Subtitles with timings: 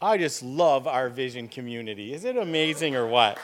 [0.00, 2.14] I just love our vision community.
[2.14, 3.38] Is it amazing or what?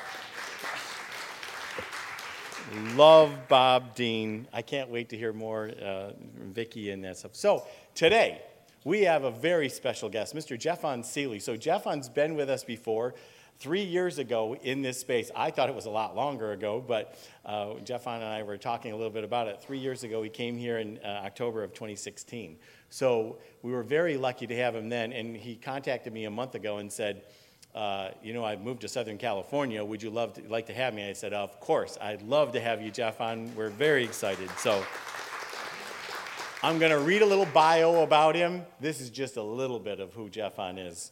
[2.97, 4.47] love Bob Dean.
[4.53, 7.35] I can't wait to hear more uh, Vicky and that stuff.
[7.35, 8.43] So today
[8.85, 10.59] we have a very special guest, Mr.
[10.59, 11.41] Jeffon Seely.
[11.41, 13.15] So Jeffon's been with us before.
[13.59, 17.17] Three years ago in this space, I thought it was a lot longer ago, but
[17.47, 19.63] uh, Jeffon and I were talking a little bit about it.
[19.63, 22.57] Three years ago, he came here in uh, October of 2016.
[22.91, 26.55] So we were very lucky to have him then, and he contacted me a month
[26.55, 27.23] ago and said,
[27.75, 29.85] uh, you know, I've moved to Southern California.
[29.85, 31.09] Would you love to, like to have me?
[31.09, 31.99] I said, of course.
[32.01, 33.55] I'd love to have you, Jeffon.
[33.57, 34.49] We're very excited.
[34.59, 34.85] So
[36.63, 38.63] I'm going to read a little bio about him.
[38.79, 41.11] This is just a little bit of who Jeffon is.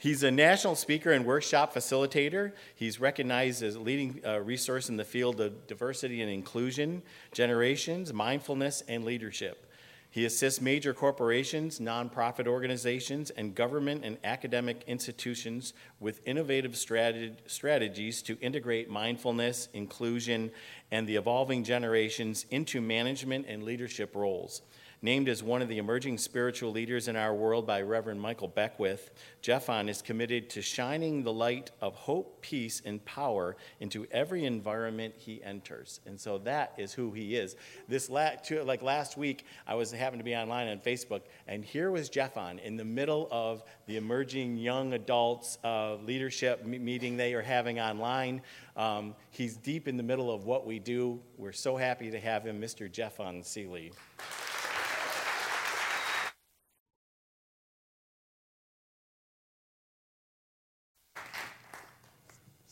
[0.00, 2.52] He's a national speaker and workshop facilitator.
[2.74, 7.02] He's recognized as a leading uh, resource in the field of diversity and inclusion,
[7.34, 9.66] generations, mindfulness, and leadership.
[10.08, 18.38] He assists major corporations, nonprofit organizations, and government and academic institutions with innovative strategies to
[18.40, 20.50] integrate mindfulness, inclusion,
[20.90, 24.62] and the evolving generations into management and leadership roles.
[25.02, 29.10] Named as one of the emerging spiritual leaders in our world by Reverend Michael Beckwith,
[29.40, 35.14] Jeffon is committed to shining the light of hope, peace, and power into every environment
[35.16, 36.00] he enters.
[36.04, 37.56] And so that is who he is.
[37.88, 41.90] This la- like last week, I was happened to be online on Facebook, and here
[41.90, 47.40] was Jeffon in the middle of the emerging young adults uh, leadership meeting they are
[47.40, 48.42] having online.
[48.76, 51.20] Um, he's deep in the middle of what we do.
[51.38, 52.92] We're so happy to have him, Mr.
[52.92, 53.92] Jeffon Seely.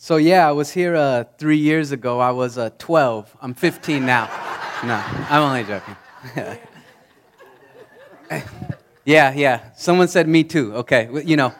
[0.08, 2.18] So, yeah, I was here uh, three years ago.
[2.18, 3.36] I was uh, 12.
[3.42, 4.24] I'm 15 now.
[4.82, 4.94] no,
[5.28, 5.96] I'm only joking.
[9.04, 9.70] yeah, yeah.
[9.76, 10.74] Someone said me too.
[10.76, 11.52] Okay, you know,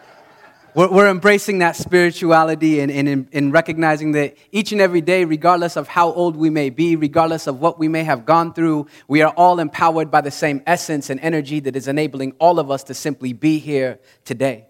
[0.75, 5.87] we're, embracing that spirituality and, and, and recognizing that each and every day, regardless of
[5.87, 9.35] how old we may be, regardless of what we may have gone through, we are
[9.37, 12.95] all empowered by the same essence and energy that is enabling all of us to
[12.95, 14.69] simply be here today.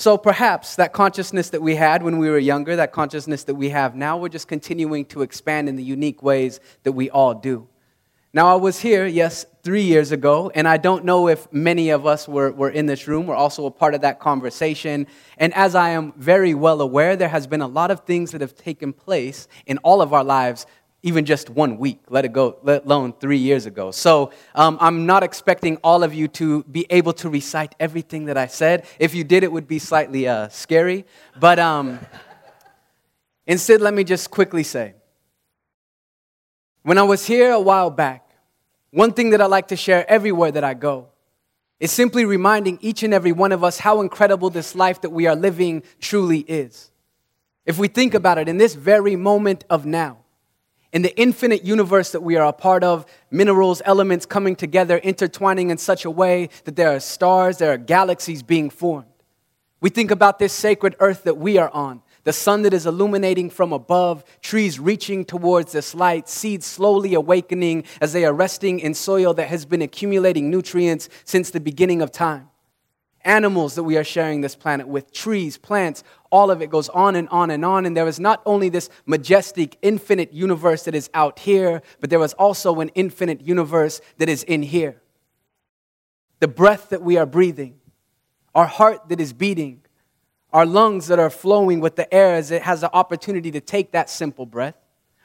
[0.00, 3.70] So perhaps that consciousness that we had when we were younger, that consciousness that we
[3.70, 7.66] have now, we're just continuing to expand in the unique ways that we all do.
[8.32, 12.06] Now, I was here, yes, three years ago, and I don't know if many of
[12.06, 13.26] us were, were in this room.
[13.26, 15.08] We're also a part of that conversation.
[15.36, 18.40] And as I am very well aware, there has been a lot of things that
[18.40, 20.66] have taken place in all of our lives
[21.02, 23.92] even just one week, let it go, let alone three years ago.
[23.92, 28.36] So um, I'm not expecting all of you to be able to recite everything that
[28.36, 28.86] I said.
[28.98, 31.06] If you did, it would be slightly uh, scary.
[31.38, 32.00] But um,
[33.46, 34.94] instead, let me just quickly say
[36.82, 38.30] when I was here a while back,
[38.90, 41.08] one thing that I like to share everywhere that I go
[41.78, 45.26] is simply reminding each and every one of us how incredible this life that we
[45.26, 46.90] are living truly is.
[47.66, 50.18] If we think about it in this very moment of now,
[50.92, 55.70] in the infinite universe that we are a part of, minerals, elements coming together, intertwining
[55.70, 59.06] in such a way that there are stars, there are galaxies being formed.
[59.80, 63.50] We think about this sacred earth that we are on, the sun that is illuminating
[63.50, 68.94] from above, trees reaching towards this light, seeds slowly awakening as they are resting in
[68.94, 72.48] soil that has been accumulating nutrients since the beginning of time
[73.28, 77.14] animals that we are sharing this planet with, trees, plants, all of it goes on
[77.14, 77.86] and on and on.
[77.86, 82.22] And there is not only this majestic, infinite universe that is out here, but there
[82.24, 85.00] is also an infinite universe that is in here.
[86.40, 87.78] The breath that we are breathing,
[88.54, 89.82] our heart that is beating,
[90.52, 93.92] our lungs that are flowing with the air as it has the opportunity to take
[93.92, 94.76] that simple breath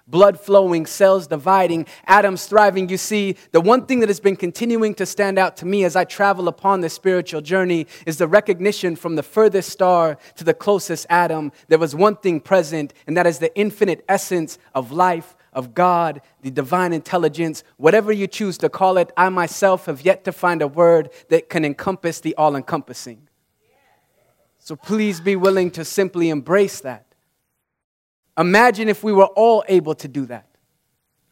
[0.07, 2.89] blood flowing, cells dividing, atoms thriving.
[2.89, 5.95] You see, the one thing that has been continuing to stand out to me as
[5.95, 10.53] I travel upon this spiritual journey is the recognition from the furthest star to the
[10.53, 11.51] closest atom.
[11.67, 15.35] There was one thing present, and that is the infinite essence of life.
[15.55, 20.23] Of God, the divine intelligence, whatever you choose to call it, I myself have yet
[20.23, 23.27] to find a word that can encompass the all encompassing.
[24.57, 27.12] So please be willing to simply embrace that.
[28.37, 30.47] Imagine if we were all able to do that.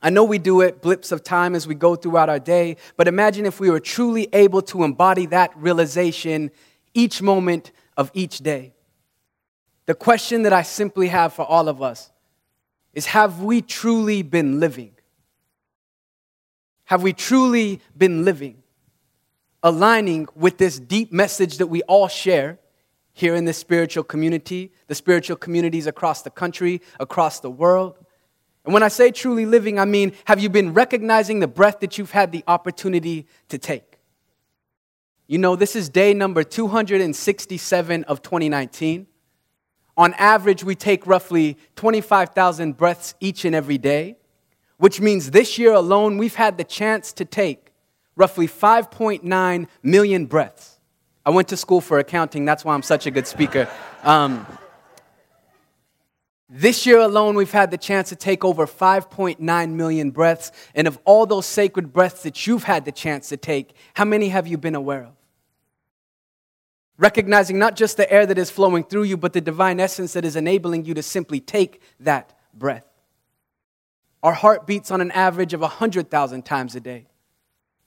[0.02, 3.08] I know we do it blips of time as we go throughout our day, but
[3.08, 6.52] imagine if we were truly able to embody that realization
[6.94, 8.74] each moment of each day.
[9.86, 12.12] The question that I simply have for all of us
[12.94, 14.94] is Have we truly been living?
[16.86, 18.64] Have we truly been living?
[19.64, 22.58] Aligning with this deep message that we all share
[23.14, 27.98] here in this spiritual community, the spiritual communities across the country, across the world.
[28.64, 31.98] And when I say truly living, I mean, have you been recognizing the breath that
[31.98, 34.00] you've had the opportunity to take?
[35.28, 39.08] You know, this is day number 267 of 2019.
[39.98, 44.18] On average, we take roughly 25,000 breaths each and every day,
[44.78, 47.72] which means this year alone, we've had the chance to take
[48.16, 50.71] roughly 5.9 million breaths.
[51.26, 53.70] I went to school for accounting, that's why I'm such a good speaker.
[54.04, 54.46] Um,
[56.54, 60.52] this year alone, we've had the chance to take over 5.9 million breaths.
[60.76, 64.28] And of all those sacred breaths that you've had the chance to take, how many
[64.30, 65.14] have you been aware of?
[66.98, 70.26] Recognizing not just the air that is flowing through you, but the divine essence that
[70.26, 72.86] is enabling you to simply take that breath.
[74.22, 77.08] Our heart beats on an average of 100,000 times a day.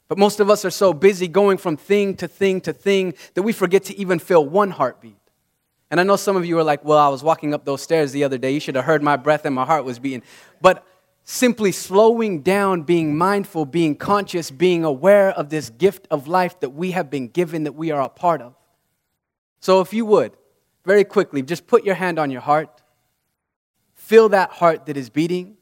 [0.08, 3.42] But most of us are so busy going from thing to thing to thing that
[3.42, 5.16] we forget to even feel one heartbeat.
[5.90, 8.12] And I know some of you are like, well, I was walking up those stairs
[8.12, 8.50] the other day.
[8.50, 10.22] You should have heard my breath and my heart was beating.
[10.60, 10.84] But
[11.24, 16.70] simply slowing down, being mindful, being conscious, being aware of this gift of life that
[16.70, 18.54] we have been given, that we are a part of.
[19.60, 20.32] So if you would,
[20.84, 22.82] very quickly, just put your hand on your heart,
[23.94, 25.56] feel that heart that is beating,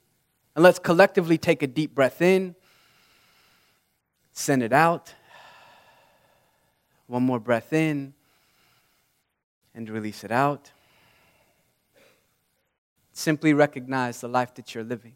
[0.56, 2.56] and let's collectively take a deep breath in,
[4.32, 5.14] send it out.
[7.06, 8.14] One more breath in
[9.74, 10.70] and release it out.
[13.12, 15.14] Simply recognize the life that you're living.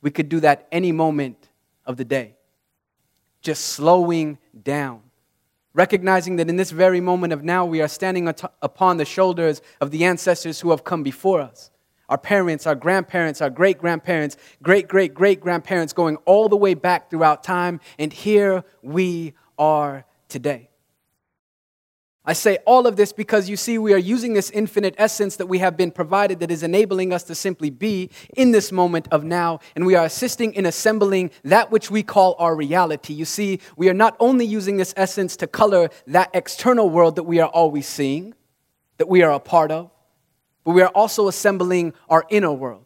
[0.00, 1.48] We could do that any moment
[1.84, 2.36] of the day.
[3.42, 5.02] Just slowing down.
[5.74, 8.28] Recognizing that in this very moment of now, we are standing
[8.62, 11.70] upon the shoulders of the ancestors who have come before us
[12.08, 16.74] our parents, our grandparents, our great grandparents, great great great grandparents, going all the way
[16.74, 17.80] back throughout time.
[17.98, 20.70] And here we are today.
[22.28, 25.46] I say all of this because you see, we are using this infinite essence that
[25.46, 29.22] we have been provided that is enabling us to simply be in this moment of
[29.22, 33.14] now, and we are assisting in assembling that which we call our reality.
[33.14, 37.22] You see, we are not only using this essence to color that external world that
[37.22, 38.34] we are always seeing,
[38.98, 39.92] that we are a part of,
[40.66, 42.84] but we are also assembling our inner world.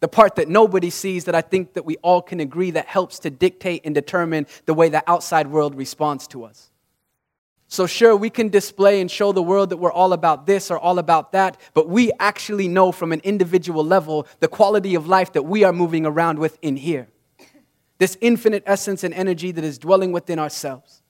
[0.00, 3.20] The part that nobody sees that I think that we all can agree that helps
[3.20, 6.70] to dictate and determine the way the outside world responds to us.
[7.68, 10.78] So, sure, we can display and show the world that we're all about this or
[10.78, 15.32] all about that, but we actually know from an individual level the quality of life
[15.34, 17.06] that we are moving around with in here.
[17.98, 21.02] This infinite essence and energy that is dwelling within ourselves.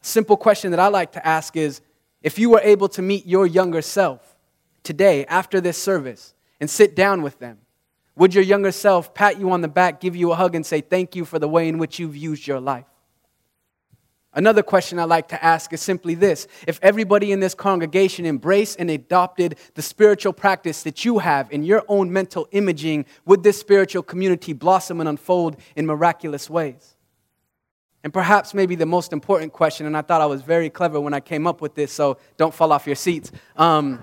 [0.00, 1.80] Simple question that I like to ask is
[2.26, 4.34] if you were able to meet your younger self
[4.82, 7.58] today after this service and sit down with them,
[8.16, 10.80] would your younger self pat you on the back, give you a hug, and say,
[10.80, 12.86] Thank you for the way in which you've used your life?
[14.32, 18.80] Another question I like to ask is simply this If everybody in this congregation embraced
[18.80, 23.60] and adopted the spiritual practice that you have in your own mental imaging, would this
[23.60, 26.95] spiritual community blossom and unfold in miraculous ways?
[28.06, 31.12] And perhaps maybe the most important question, and I thought I was very clever when
[31.12, 33.32] I came up with this, so don't fall off your seats.
[33.56, 34.00] Um,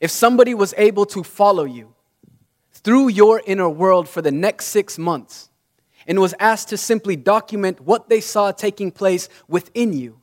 [0.00, 1.94] if somebody was able to follow you
[2.72, 5.48] through your inner world for the next six months,
[6.08, 10.20] and was asked to simply document what they saw taking place within you,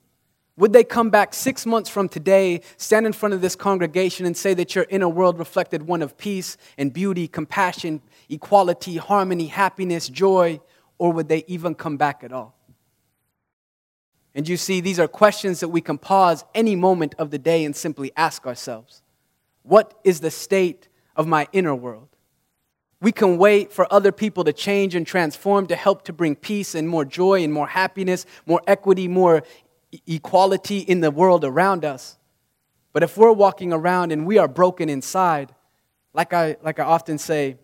[0.58, 4.36] would they come back six months from today, stand in front of this congregation, and
[4.36, 10.10] say that your inner world reflected one of peace and beauty, compassion, equality, harmony, happiness,
[10.10, 10.60] joy,
[11.02, 12.56] or would they even come back at all?
[14.36, 17.66] And you see, these are questions that we can pause any moment of the day
[17.66, 19.02] and simply ask ourselves
[19.64, 22.10] What is the state of my inner world?
[23.02, 26.76] We can wait for other people to change and transform to help to bring peace
[26.76, 29.42] and more joy and more happiness, more equity, more
[30.06, 32.20] equality in the world around us.
[32.94, 35.56] But if we're walking around and we are broken inside,
[36.14, 37.58] like I, like I often say,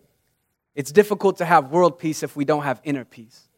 [0.78, 3.48] it's difficult to have world peace if we don't have inner peace.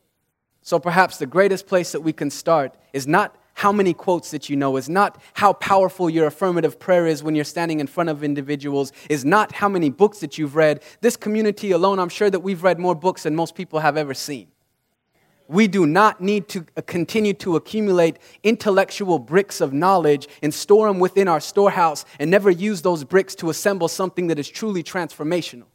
[0.62, 4.48] So perhaps the greatest place that we can start is not how many quotes that
[4.48, 8.08] you know, is not how powerful your affirmative prayer is when you're standing in front
[8.08, 10.82] of individuals, is not how many books that you've read.
[11.02, 14.14] This community alone, I'm sure that we've read more books than most people have ever
[14.14, 14.48] seen.
[15.46, 20.88] We do not need to uh, continue to accumulate intellectual bricks of knowledge and store
[20.88, 24.82] them within our storehouse and never use those bricks to assemble something that is truly
[24.82, 25.66] transformational.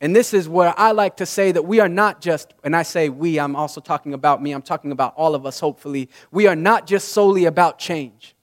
[0.00, 2.82] And this is where I like to say that we are not just, and I
[2.82, 6.08] say we, I'm also talking about me, I'm talking about all of us, hopefully.
[6.30, 8.34] We are not just solely about change.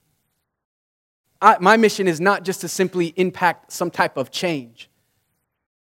[1.42, 4.88] I, my mission is not just to simply impact some type of change.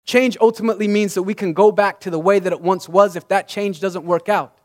[0.06, 3.16] Change ultimately means that we can go back to the way that it once was
[3.16, 4.58] if that change doesn't work out.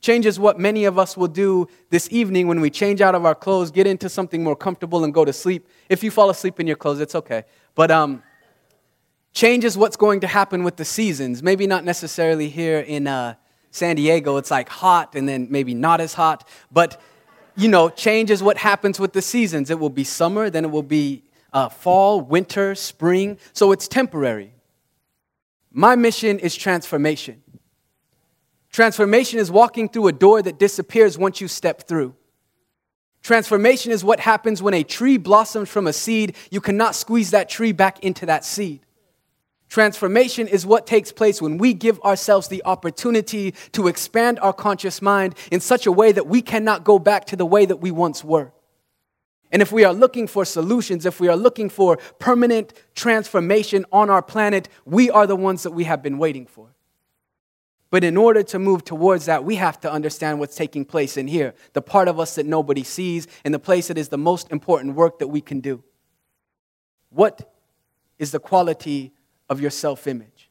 [0.00, 3.24] Change is what many of us will do this evening when we change out of
[3.24, 5.68] our clothes, get into something more comfortable, and go to sleep.
[5.88, 7.44] If you fall asleep in your clothes, it's okay.
[7.74, 8.22] But um,
[9.32, 11.42] changes what's going to happen with the seasons.
[11.42, 13.34] Maybe not necessarily here in, uh,
[13.72, 16.46] San Diego, it's like hot and then maybe not as hot.
[16.70, 17.00] But,
[17.56, 19.70] you know, change is what happens with the seasons.
[19.70, 21.24] It will be summer, then it will be
[21.54, 23.38] uh, fall, winter, spring.
[23.54, 24.52] So it's temporary.
[25.72, 27.42] My mission is transformation.
[28.70, 32.14] Transformation is walking through a door that disappears once you step through.
[33.22, 36.36] Transformation is what happens when a tree blossoms from a seed.
[36.50, 38.80] You cannot squeeze that tree back into that seed.
[39.72, 45.00] Transformation is what takes place when we give ourselves the opportunity to expand our conscious
[45.00, 47.90] mind in such a way that we cannot go back to the way that we
[47.90, 48.52] once were.
[49.50, 54.10] And if we are looking for solutions, if we are looking for permanent transformation on
[54.10, 56.74] our planet, we are the ones that we have been waiting for.
[57.88, 61.28] But in order to move towards that, we have to understand what's taking place in
[61.28, 64.52] here, the part of us that nobody sees, and the place that is the most
[64.52, 65.82] important work that we can do.
[67.08, 67.50] What
[68.18, 69.14] is the quality
[69.52, 70.50] of your self image?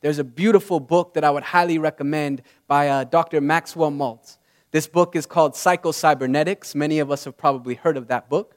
[0.00, 3.40] There's a beautiful book that I would highly recommend by uh, Dr.
[3.40, 4.38] Maxwell Maltz.
[4.70, 6.74] This book is called Psycho-Cybernetics.
[6.74, 8.56] Many of us have probably heard of that book.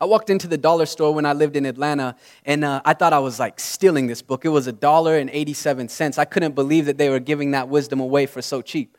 [0.00, 2.14] I walked into the dollar store when I lived in Atlanta,
[2.44, 4.44] and uh, I thought I was like stealing this book.
[4.44, 6.18] It was a dollar and 87 cents.
[6.18, 8.96] I couldn't believe that they were giving that wisdom away for so cheap.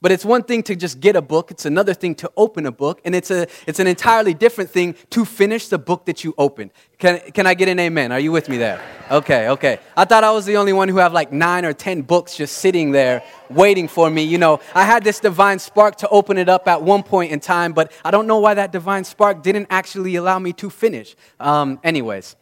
[0.00, 2.70] But it's one thing to just get a book, it's another thing to open a
[2.70, 6.34] book, and it's, a, it's an entirely different thing to finish the book that you
[6.38, 6.70] opened.
[6.98, 8.12] Can, can I get an amen?
[8.12, 8.80] Are you with me there?
[9.10, 9.80] Okay, okay.
[9.96, 12.58] I thought I was the only one who have like nine or ten books just
[12.58, 14.22] sitting there waiting for me.
[14.22, 17.40] You know, I had this divine spark to open it up at one point in
[17.40, 21.16] time, but I don't know why that divine spark didn't actually allow me to finish.
[21.40, 22.36] Um, anyways.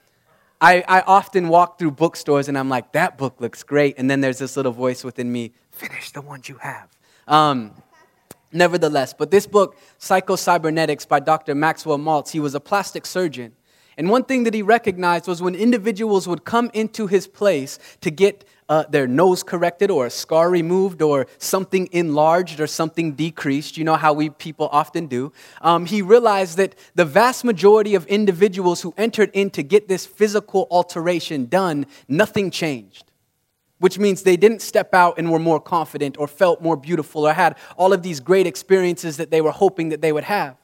[0.58, 3.96] I, I often walk through bookstores and I'm like, that book looks great.
[3.98, 6.88] And then there's this little voice within me, finish the ones you have.
[7.26, 7.72] Um,
[8.52, 11.54] nevertheless, but this book, Psycho-Cybernetics by Dr.
[11.54, 13.52] Maxwell Maltz, he was a plastic surgeon.
[13.98, 18.10] And one thing that he recognized was when individuals would come into his place to
[18.10, 23.78] get uh, their nose corrected or a scar removed or something enlarged or something decreased,
[23.78, 28.04] you know how we people often do, um, he realized that the vast majority of
[28.06, 33.04] individuals who entered in to get this physical alteration done, nothing changed
[33.78, 37.32] which means they didn't step out and were more confident or felt more beautiful or
[37.32, 40.56] had all of these great experiences that they were hoping that they would have.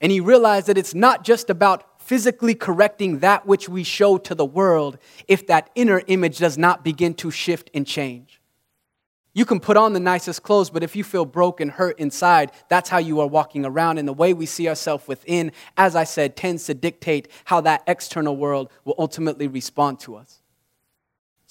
[0.00, 4.34] And he realized that it's not just about physically correcting that which we show to
[4.34, 8.40] the world if that inner image does not begin to shift and change.
[9.32, 12.88] You can put on the nicest clothes, but if you feel broken, hurt inside, that's
[12.88, 13.98] how you are walking around.
[13.98, 17.84] And the way we see ourselves within, as I said, tends to dictate how that
[17.86, 20.39] external world will ultimately respond to us.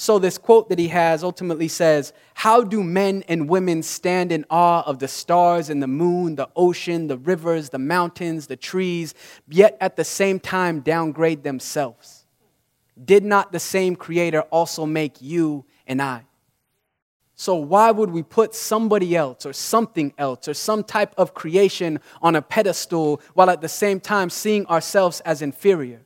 [0.01, 4.45] So, this quote that he has ultimately says, How do men and women stand in
[4.49, 9.13] awe of the stars and the moon, the ocean, the rivers, the mountains, the trees,
[9.49, 12.25] yet at the same time downgrade themselves?
[13.03, 16.23] Did not the same Creator also make you and I?
[17.35, 21.99] So, why would we put somebody else or something else or some type of creation
[22.21, 26.05] on a pedestal while at the same time seeing ourselves as inferior?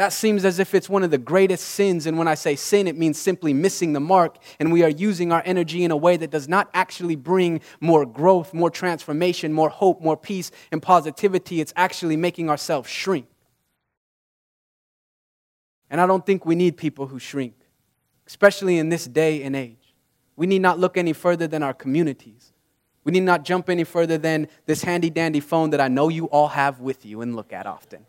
[0.00, 2.06] That seems as if it's one of the greatest sins.
[2.06, 4.38] And when I say sin, it means simply missing the mark.
[4.58, 8.06] And we are using our energy in a way that does not actually bring more
[8.06, 11.60] growth, more transformation, more hope, more peace, and positivity.
[11.60, 13.26] It's actually making ourselves shrink.
[15.90, 17.52] And I don't think we need people who shrink,
[18.26, 19.94] especially in this day and age.
[20.34, 22.54] We need not look any further than our communities.
[23.04, 26.24] We need not jump any further than this handy dandy phone that I know you
[26.30, 28.06] all have with you and look at often.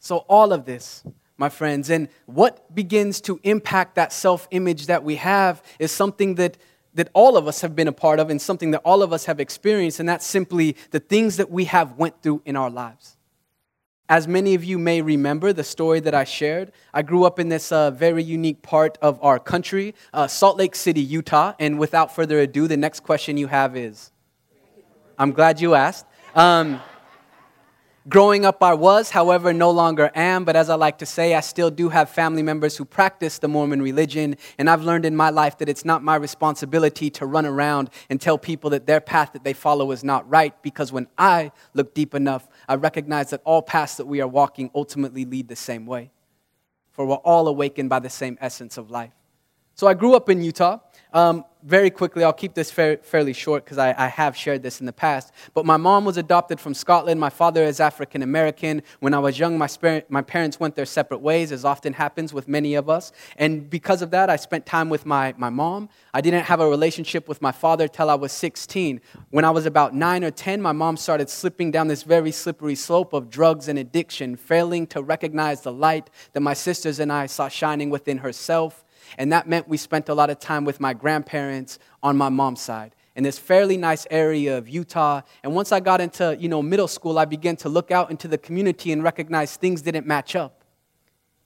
[0.00, 1.04] So, all of this,
[1.36, 6.36] my friends, and what begins to impact that self image that we have is something
[6.36, 6.56] that,
[6.94, 9.26] that all of us have been a part of and something that all of us
[9.26, 13.18] have experienced, and that's simply the things that we have went through in our lives.
[14.08, 17.50] As many of you may remember the story that I shared, I grew up in
[17.50, 21.52] this uh, very unique part of our country, uh, Salt Lake City, Utah.
[21.60, 24.10] And without further ado, the next question you have is
[25.18, 26.06] I'm glad you asked.
[26.34, 26.80] Um,
[28.08, 31.40] Growing up, I was, however, no longer am, but as I like to say, I
[31.40, 35.28] still do have family members who practice the Mormon religion, and I've learned in my
[35.28, 39.34] life that it's not my responsibility to run around and tell people that their path
[39.34, 43.42] that they follow is not right, because when I look deep enough, I recognize that
[43.44, 46.10] all paths that we are walking ultimately lead the same way,
[46.92, 49.12] for we're all awakened by the same essence of life.
[49.74, 50.78] So I grew up in Utah.
[51.12, 54.80] Um, very quickly, I'll keep this fair, fairly short because I, I, have shared this
[54.80, 55.32] in the past.
[55.52, 57.20] But my mom was adopted from Scotland.
[57.20, 58.82] My father is African American.
[59.00, 59.68] When I was young, my,
[60.08, 63.12] my parents went their separate ways, as often happens with many of us.
[63.36, 65.90] And because of that, I spent time with my, my mom.
[66.14, 69.00] I didn't have a relationship with my father till I was 16.
[69.30, 72.74] When I was about 9 or 10, my mom started slipping down this very slippery
[72.74, 77.26] slope of drugs and addiction, failing to recognize the light that my sisters and I
[77.26, 78.84] saw shining within herself
[79.18, 82.60] And that meant we spent a lot of time with my grandparents on my mom's
[82.60, 85.22] side in this fairly nice area of Utah.
[85.42, 88.28] And once I got into, you know, middle school, I began to look out into
[88.28, 90.64] the community and recognize things didn't match up.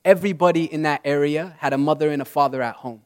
[0.04, 3.00] Everybody in that area had a mother and a father at home.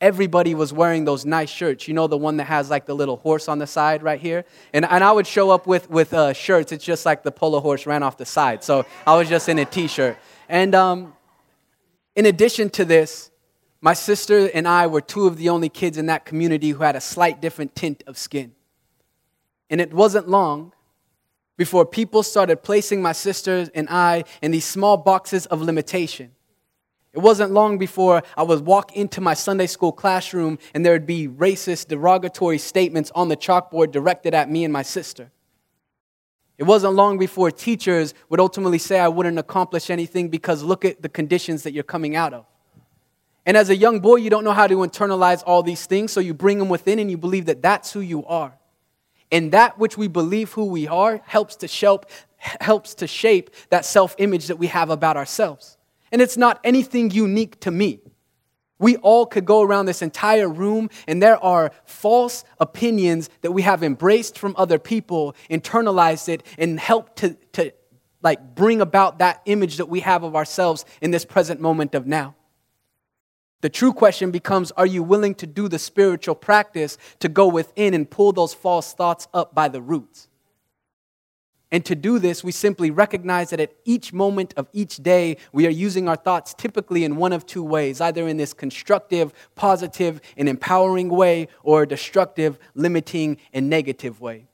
[0.00, 1.88] Everybody was wearing those nice shirts.
[1.88, 4.44] You know, the one that has like the little horse on the side right here?
[4.72, 6.72] And, and I would show up with, with uh, shirts.
[6.72, 8.62] It's just like the polo horse ran off the side.
[8.64, 10.16] So I was just in a t shirt.
[10.48, 11.14] And um,
[12.14, 13.29] in addition to this,
[13.80, 16.96] my sister and I were two of the only kids in that community who had
[16.96, 18.52] a slight different tint of skin.
[19.70, 20.72] And it wasn't long
[21.56, 26.32] before people started placing my sister and I in these small boxes of limitation.
[27.12, 31.06] It wasn't long before I would walk into my Sunday school classroom and there would
[31.06, 35.32] be racist, derogatory statements on the chalkboard directed at me and my sister.
[36.56, 41.00] It wasn't long before teachers would ultimately say I wouldn't accomplish anything because look at
[41.00, 42.44] the conditions that you're coming out of.
[43.50, 46.20] And as a young boy, you don't know how to internalize all these things, so
[46.20, 48.56] you bring them within and you believe that that's who you are.
[49.32, 53.84] And that which we believe who we are helps to shape, helps to shape that
[53.84, 55.78] self image that we have about ourselves.
[56.12, 57.98] And it's not anything unique to me.
[58.78, 63.62] We all could go around this entire room, and there are false opinions that we
[63.62, 67.72] have embraced from other people, internalized it, and helped to, to
[68.22, 72.06] like bring about that image that we have of ourselves in this present moment of
[72.06, 72.36] now.
[73.60, 77.94] The true question becomes Are you willing to do the spiritual practice to go within
[77.94, 80.28] and pull those false thoughts up by the roots?
[81.72, 85.68] And to do this, we simply recognize that at each moment of each day, we
[85.68, 90.20] are using our thoughts typically in one of two ways either in this constructive, positive,
[90.36, 94.46] and empowering way, or a destructive, limiting, and negative way.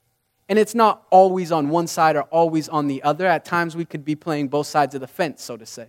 [0.49, 3.27] And it's not always on one side or always on the other.
[3.27, 5.89] At times, we could be playing both sides of the fence, so to say.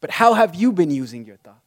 [0.00, 1.63] But how have you been using your thoughts?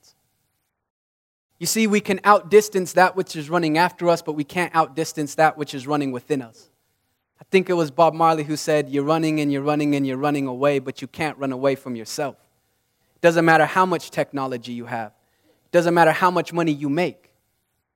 [1.60, 5.36] You see, we can outdistance that which is running after us, but we can't outdistance
[5.36, 6.70] that which is running within us.
[7.40, 10.18] I think it was Bob Marley who said, You're running and you're running and you're
[10.18, 12.36] running away, but you can't run away from yourself.
[13.16, 15.14] It doesn't matter how much technology you have,
[15.66, 17.24] it doesn't matter how much money you make.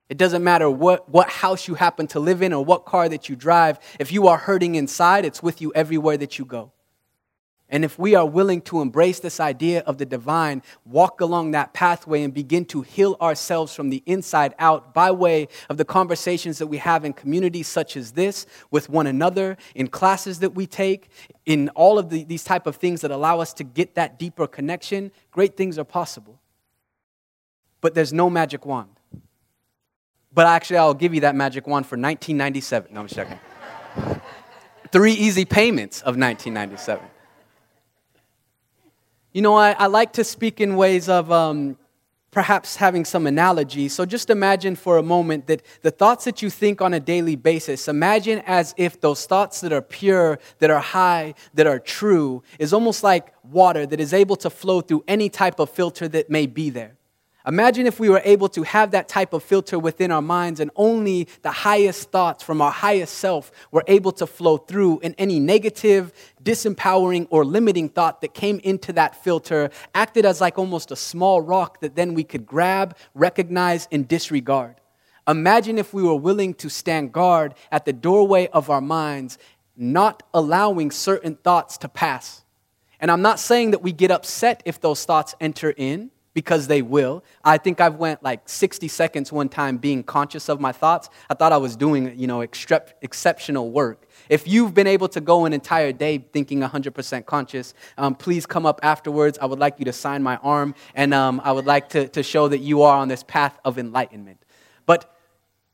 [0.10, 3.30] It doesn't matter what, what house you happen to live in or what car that
[3.30, 3.80] you drive.
[3.98, 6.74] If you are hurting inside, it's with you everywhere that you go.
[7.72, 11.74] And if we are willing to embrace this idea of the divine, walk along that
[11.74, 16.58] pathway and begin to heal ourselves from the inside out by way of the conversations
[16.58, 20.68] that we have in communities such as this, with one another, in classes that we
[20.68, 21.10] take,
[21.46, 24.48] in all of the, these type of things that allow us to get that deeper
[24.48, 26.42] connection, great things are possible.
[27.80, 28.90] But there's no magic wand.
[30.34, 32.94] But actually, I'll give you that magic wand for 1997.
[32.94, 33.40] No, I'm joking.
[34.92, 37.06] Three easy payments of 1997.
[39.34, 41.78] You know, I, I like to speak in ways of um,
[42.32, 43.88] perhaps having some analogy.
[43.88, 47.36] So just imagine for a moment that the thoughts that you think on a daily
[47.36, 52.44] basis, imagine as if those thoughts that are pure, that are high, that are true,
[52.60, 56.30] is almost like water that is able to flow through any type of filter that
[56.30, 56.98] may be there.
[57.48, 60.70] Imagine if we were able to have that type of filter within our minds and
[60.76, 65.40] only the highest thoughts from our highest self were able to flow through, and any
[65.40, 70.96] negative, disempowering, or limiting thought that came into that filter acted as like almost a
[70.96, 74.76] small rock that then we could grab, recognize, and disregard.
[75.28, 79.40] Imagine if we were willing to stand guard at the doorway of our minds,
[79.76, 82.44] not allowing certain thoughts to pass.
[83.00, 86.82] And I'm not saying that we get upset if those thoughts enter in because they
[86.82, 87.24] will.
[87.44, 91.10] I think I've went like 60 seconds one time being conscious of my thoughts.
[91.30, 94.08] I thought I was doing, you know, exceptional work.
[94.30, 98.66] If you've been able to go an entire day thinking 100% conscious, um, please come
[98.66, 99.38] up afterwards.
[99.42, 102.24] I would like you to sign my arm, and um, I would like to, to
[102.24, 104.42] show that you are on this path of enlightenment.
[104.86, 105.14] But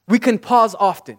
[0.08, 1.18] we can pause often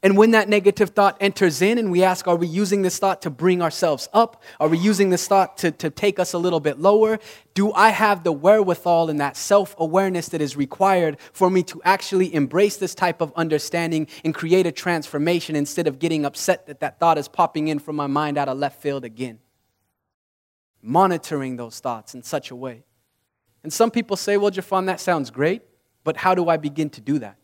[0.00, 3.20] and when that negative thought enters in and we ask, are we using this thought
[3.22, 4.44] to bring ourselves up?
[4.60, 7.18] Are we using this thought to, to take us a little bit lower?
[7.54, 11.82] Do I have the wherewithal and that self awareness that is required for me to
[11.84, 16.78] actually embrace this type of understanding and create a transformation instead of getting upset that
[16.78, 19.40] that thought is popping in from my mind out of left field again?
[20.80, 22.84] Monitoring those thoughts in such a way.
[23.64, 25.62] And some people say, well, Jeffon, that sounds great,
[26.04, 27.37] but how do I begin to do that?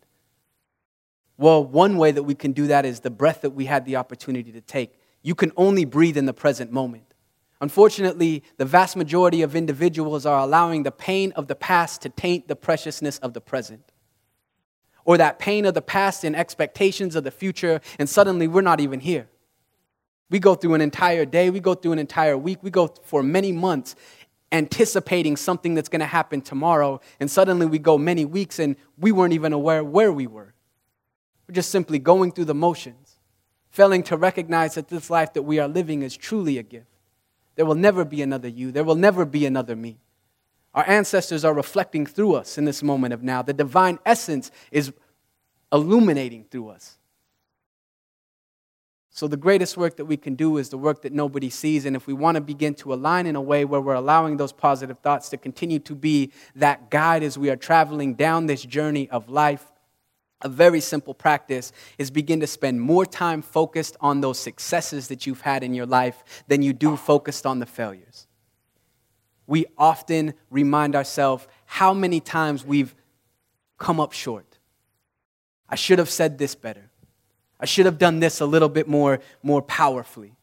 [1.36, 3.96] Well, one way that we can do that is the breath that we had the
[3.96, 4.98] opportunity to take.
[5.22, 7.14] You can only breathe in the present moment.
[7.60, 12.46] Unfortunately, the vast majority of individuals are allowing the pain of the past to taint
[12.46, 13.90] the preciousness of the present.
[15.04, 18.80] Or that pain of the past and expectations of the future, and suddenly we're not
[18.80, 19.28] even here.
[20.30, 23.22] We go through an entire day, we go through an entire week, we go for
[23.22, 23.94] many months,
[24.50, 29.12] anticipating something that's going to happen tomorrow, and suddenly we go many weeks and we
[29.12, 30.53] weren't even aware where we were.
[31.46, 33.16] We're just simply going through the motions,
[33.70, 36.87] failing to recognize that this life that we are living is truly a gift.
[37.57, 39.98] There will never be another you, there will never be another me.
[40.74, 43.42] Our ancestors are reflecting through us in this moment of now.
[43.42, 44.92] The divine essence is
[45.72, 46.98] illuminating through us.
[49.11, 51.85] So, the greatest work that we can do is the work that nobody sees.
[51.85, 54.50] And if we want to begin to align in a way where we're allowing those
[54.50, 59.09] positive thoughts to continue to be that guide as we are traveling down this journey
[59.11, 59.70] of life,
[60.44, 65.26] a very simple practice is begin to spend more time focused on those successes that
[65.26, 68.26] you've had in your life than you do focused on the failures.
[69.46, 72.94] We often remind ourselves how many times we've
[73.78, 74.59] come up short.
[75.68, 76.90] I should have said this better.
[77.59, 80.37] I should have done this a little bit more, more powerfully.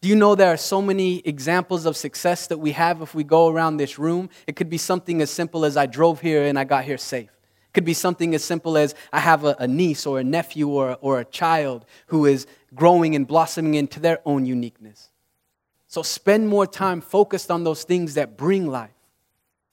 [0.00, 3.22] Do you know there are so many examples of success that we have if we
[3.22, 4.30] go around this room?
[4.48, 7.30] It could be something as simple as I drove here and I got here safe.
[7.72, 10.98] Could be something as simple as I have a, a niece or a nephew or,
[11.00, 15.10] or a child who is growing and blossoming into their own uniqueness.
[15.86, 18.90] So spend more time focused on those things that bring life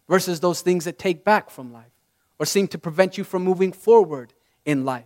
[0.08, 1.92] versus those things that take back from life
[2.40, 4.34] or seem to prevent you from moving forward
[4.66, 5.06] in life.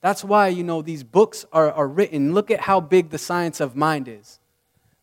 [0.00, 2.32] That's why, you know, these books are, are written.
[2.32, 4.38] Look at how big the science of mind is.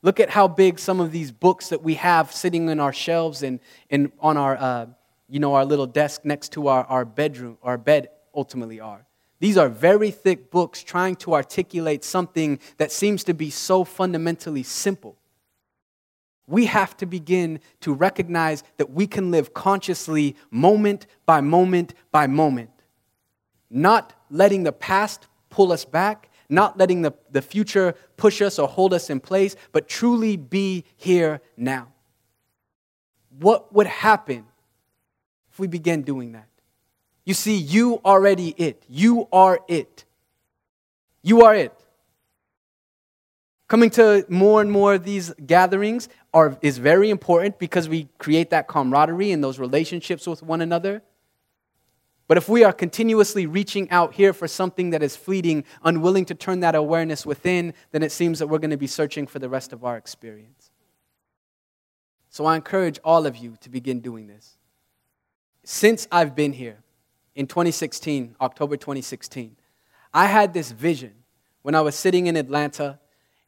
[0.02, 3.44] Look at how big some of these books that we have sitting in our shelves
[3.44, 4.86] and, and on our, uh,
[5.30, 9.06] you know, our little desk next to our, our bedroom, our bed ultimately are.
[9.40, 14.64] These are very thick books trying to articulate something that seems to be so fundamentally
[14.64, 15.18] simple.
[16.48, 22.28] We have to begin to recognize that we can live consciously moment by moment by
[22.28, 22.70] moment
[23.70, 28.68] not letting the past pull us back, not letting the, the future push us or
[28.68, 31.90] hold us in place, but truly be here now.
[33.38, 34.46] What would happen
[35.56, 36.50] if we began doing that?
[37.24, 38.84] You see, you already it.
[38.90, 40.04] You are it.
[41.24, 41.74] You are it.
[43.70, 48.50] Coming to more and more of these gatherings are, is very important because we create
[48.50, 51.02] that camaraderie and those relationships with one another.
[52.28, 56.36] But if we are continuously reaching out here for something that is fleeting, unwilling to
[56.36, 59.48] turn that awareness within, then it seems that we're going to be searching for the
[59.48, 60.70] rest of our experience.
[62.30, 64.55] So I encourage all of you to begin doing this.
[65.68, 66.78] Since I've been here
[67.34, 69.56] in 2016, October 2016,
[70.14, 71.12] I had this vision
[71.64, 73.00] when I was sitting in Atlanta,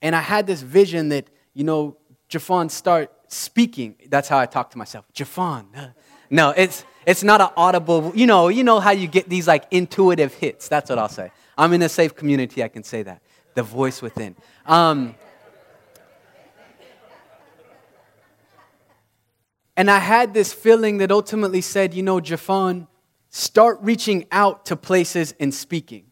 [0.01, 1.95] and I had this vision that, you know,
[2.27, 3.95] Jeffon start speaking.
[4.09, 5.05] That's how I talk to myself.
[5.13, 5.67] Jeffon.
[6.31, 9.65] No, it's it's not an audible, you know, you know how you get these like
[9.69, 10.67] intuitive hits.
[10.67, 11.31] That's what I'll say.
[11.55, 13.21] I'm in a safe community, I can say that.
[13.53, 14.35] The voice within.
[14.65, 15.13] Um,
[19.77, 22.87] and I had this feeling that ultimately said, you know, Jeffon,
[23.29, 26.11] start reaching out to places and speaking.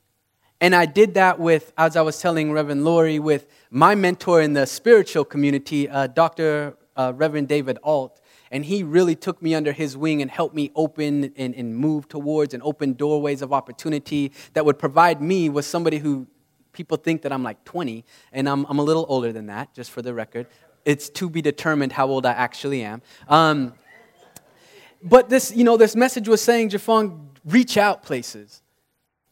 [0.62, 4.54] And I did that with, as I was telling Reverend Laurie, with my mentor in
[4.54, 6.78] the spiritual community, uh, Dr.
[6.96, 10.72] Uh, Reverend David Alt and he really took me under his wing and helped me
[10.76, 15.66] open and, and move towards and open doorways of opportunity that would provide me with
[15.66, 16.28] somebody who
[16.72, 19.92] people think that I'm like 20, and I'm, I'm a little older than that, just
[19.92, 20.48] for the record.
[20.86, 23.02] It's to be determined how old I actually am.
[23.28, 23.74] Um,
[25.04, 28.62] but this, you know, this message was saying, Jeffon, reach out places.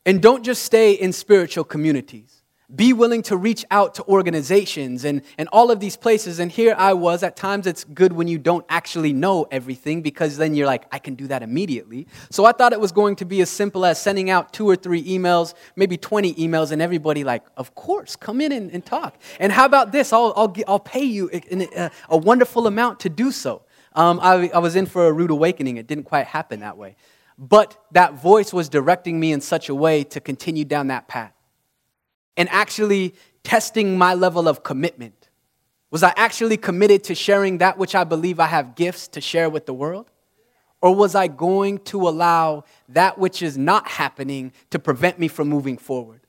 [0.05, 2.42] And don't just stay in spiritual communities
[2.75, 6.39] be willing to reach out to organizations and, and all of these places.
[6.39, 7.21] And here I was.
[7.21, 10.99] At times, it's good when you don't actually know everything because then you're like, I
[10.99, 12.07] can do that immediately.
[12.31, 14.75] So I thought it was going to be as simple as sending out two or
[14.75, 19.17] three emails, maybe 20 emails, and everybody, like, of course, come in and, and talk.
[19.39, 20.11] And how about this?
[20.11, 23.63] I'll, I'll, I'll pay you a, a, wonderful amount to do so.
[23.93, 25.77] Um, I, I was in for a rude awakening.
[25.77, 26.95] It didn't quite happen that way.
[27.37, 31.33] But that voice was directing me in such a way to continue down that path
[32.37, 35.29] and actually testing my level of commitment?
[35.91, 39.49] Was I actually committed to sharing that which I believe I have gifts to share
[39.49, 40.09] with the world?
[40.81, 45.47] Or was I going to allow that which is not happening to prevent me from
[45.47, 46.21] moving forward?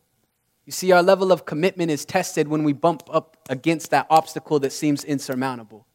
[0.64, 4.60] You see, our level of commitment is tested when we bump up against that obstacle
[4.60, 5.86] that seems insurmountable.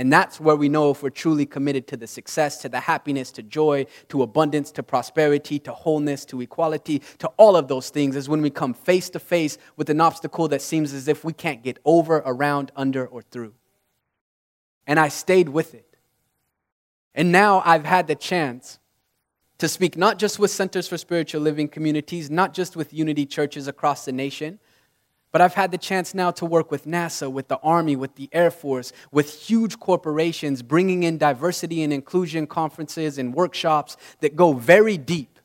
[0.00, 3.30] And that's where we know if we're truly committed to the success, to the happiness,
[3.32, 8.16] to joy, to abundance, to prosperity, to wholeness, to equality, to all of those things,
[8.16, 11.34] is when we come face to face with an obstacle that seems as if we
[11.34, 13.52] can't get over, around, under, or through.
[14.86, 15.98] And I stayed with it.
[17.14, 18.78] And now I've had the chance
[19.58, 23.68] to speak not just with Centers for Spiritual Living communities, not just with unity churches
[23.68, 24.60] across the nation,
[25.32, 28.28] But I've had the chance now to work with NASA, with the Army, with the
[28.32, 34.52] Air Force, with huge corporations, bringing in diversity and inclusion conferences and workshops that go
[34.52, 35.38] very deep,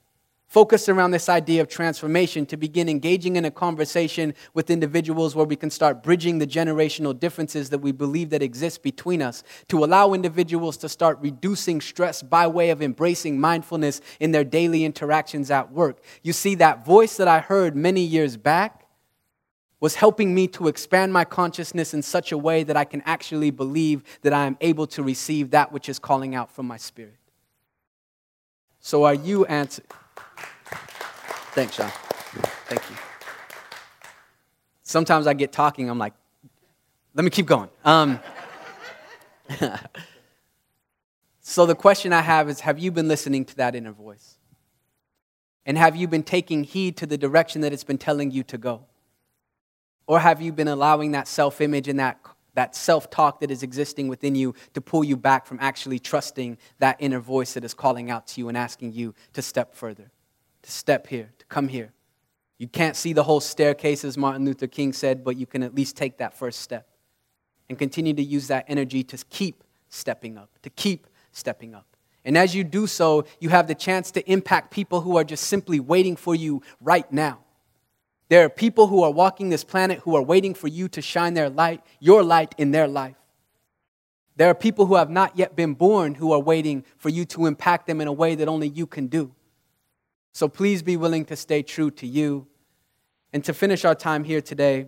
[0.48, 5.45] focused around this idea of transformation to begin engaging in a conversation with individuals where
[5.45, 9.84] we can start bridging the generational differences that we believe that exist between us, to
[9.84, 15.52] allow individuals to start reducing stress by way of embracing mindfulness in their daily interactions
[15.52, 16.02] at work.
[16.24, 18.85] You see, that voice that I heard many years back
[19.79, 23.51] was helping me to expand my consciousness in such a way that I can actually
[23.51, 27.17] believe that I am able to receive that which is calling out from my spirit.
[28.79, 29.88] So, are you answering?
[31.53, 31.89] Thanks, Sean.
[32.67, 32.95] Thank you.
[34.83, 36.13] Sometimes I get talking, I'm like,
[37.13, 37.69] let me keep going.
[37.83, 38.19] Um,
[41.41, 44.35] so, the question I have is Have you been listening to that inner voice?
[45.65, 48.57] And have you been taking heed to the direction that it's been telling you to
[48.57, 48.85] go?
[50.07, 52.19] Or have you been allowing that self image and that,
[52.53, 56.57] that self talk that is existing within you to pull you back from actually trusting
[56.79, 60.11] that inner voice that is calling out to you and asking you to step further,
[60.61, 61.91] to step here, to come here?
[62.57, 65.75] You can't see the whole staircase, as Martin Luther King said, but you can at
[65.75, 66.87] least take that first step
[67.67, 71.85] and continue to use that energy to keep stepping up, to keep stepping up.
[72.23, 75.45] And as you do so, you have the chance to impact people who are just
[75.45, 77.39] simply waiting for you right now.
[78.27, 81.35] There are people who are walking this planet who are waiting for you to shine
[81.35, 83.15] their light, your light in their life.
[84.38, 87.45] There are people who have not yet been born who are waiting for you to
[87.45, 89.33] impact them in a way that only you can do.
[90.33, 92.47] So please be willing to stay true to you.
[93.31, 94.88] And to finish our time here today,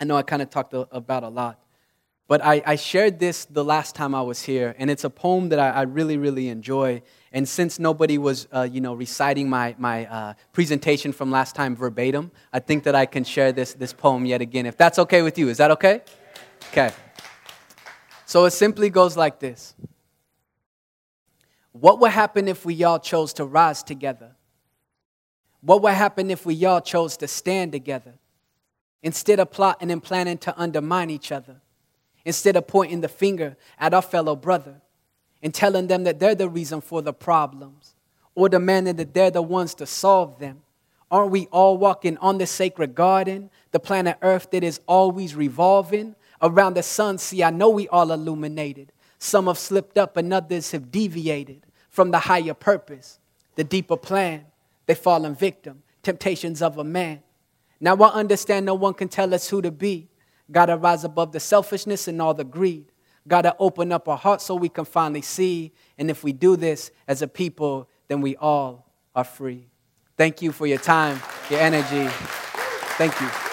[0.00, 1.60] I know I kind of talked about a lot,
[2.26, 5.50] but I, I, shared this the last time I was here, and it's a poem
[5.50, 7.02] that I, I really, really enjoy.
[7.32, 11.76] And since nobody was, uh, you know, reciting my, my uh, presentation from last time
[11.76, 14.64] verbatim, I think that I can share this, this poem yet again.
[14.64, 16.00] If that's okay with you, is that okay?
[16.70, 16.92] Okay.
[18.24, 19.74] So it simply goes like this
[21.72, 24.34] What would happen if we all chose to rise together?
[25.60, 28.14] What would happen if we all chose to stand together?
[29.02, 31.60] Instead of plotting and planning to undermine each other,
[32.24, 34.80] instead of pointing the finger at our fellow brother,
[35.42, 37.94] and telling them that they're the reason for the problems
[38.34, 40.62] or demanding that they're the ones to solve them?
[41.10, 46.16] Aren't we all walking on the sacred garden, the planet Earth that is always revolving
[46.42, 47.18] around the sun?
[47.18, 48.90] See, I know we all illuminated.
[49.18, 53.20] Some have slipped up and others have deviated from the higher purpose,
[53.54, 54.46] the deeper plan.
[54.86, 57.22] They fallen victim, temptations of a man.
[57.80, 60.08] Now I understand no one can tell us who to be.
[60.50, 62.92] Gotta rise above the selfishness and all the greed.
[63.26, 65.72] Got to open up our hearts so we can finally see.
[65.96, 69.68] And if we do this as a people, then we all are free.
[70.16, 72.06] Thank you for your time, your energy.
[72.96, 73.43] Thank you.